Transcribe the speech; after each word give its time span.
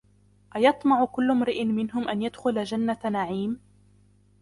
أَيَطْمَعُ 0.55 1.05
كُلُّ 1.05 1.31
امْرِئٍ 1.31 1.63
مِنْهُمْ 1.65 2.07
أَنْ 2.09 2.21
يُدْخَلَ 2.21 2.63
جَنَّةَ 2.63 2.99
نَعِيمٍ 3.11 3.59